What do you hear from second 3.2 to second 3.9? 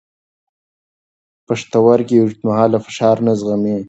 نه زغمي.